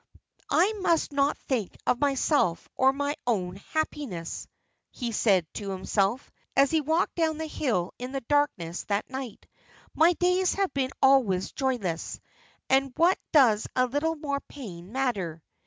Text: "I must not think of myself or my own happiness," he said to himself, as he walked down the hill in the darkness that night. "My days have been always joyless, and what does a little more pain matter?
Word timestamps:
"I 0.49 0.73
must 0.81 1.11
not 1.13 1.37
think 1.37 1.77
of 1.85 1.99
myself 1.99 2.67
or 2.75 2.91
my 2.91 3.13
own 3.27 3.57
happiness," 3.57 4.47
he 4.89 5.11
said 5.11 5.45
to 5.53 5.69
himself, 5.69 6.31
as 6.55 6.71
he 6.71 6.81
walked 6.81 7.13
down 7.13 7.37
the 7.37 7.45
hill 7.45 7.93
in 7.99 8.11
the 8.11 8.21
darkness 8.21 8.83
that 8.85 9.11
night. 9.11 9.45
"My 9.93 10.13
days 10.13 10.55
have 10.55 10.73
been 10.73 10.89
always 11.03 11.51
joyless, 11.51 12.19
and 12.67 12.93
what 12.97 13.19
does 13.31 13.67
a 13.75 13.85
little 13.85 14.15
more 14.15 14.39
pain 14.39 14.91
matter? 14.91 15.43